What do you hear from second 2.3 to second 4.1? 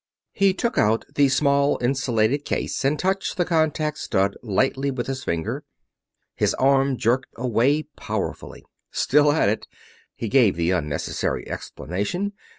case and touched the contact